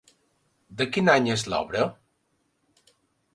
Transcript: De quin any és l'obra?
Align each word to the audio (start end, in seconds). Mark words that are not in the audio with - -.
De 0.79 0.87
quin 0.95 1.11
any 1.15 1.29
és 1.33 1.43
l'obra? 1.55 1.85